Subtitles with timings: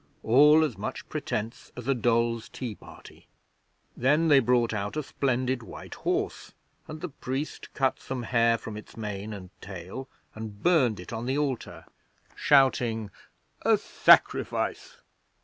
[0.23, 3.27] All as much pretence as a dolls' tea party.
[3.95, 6.53] Then they brought out a splendid white horse,
[6.87, 11.27] and the priest cut some hair from its mane and tail and burned it on
[11.27, 11.85] the altar,
[12.35, 13.11] shouting,
[13.61, 14.97] "A sacrifice!"